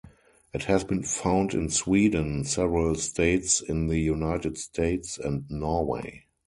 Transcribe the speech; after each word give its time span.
It 0.51 0.63
has 0.63 0.83
been 0.83 1.03
found 1.03 1.53
in 1.53 1.69
Sweden, 1.69 2.43
several 2.43 2.95
states 2.95 3.61
in 3.61 3.85
the 3.85 3.99
United 3.99 4.57
States 4.57 5.19
and 5.19 5.45
Norway. 5.47 6.25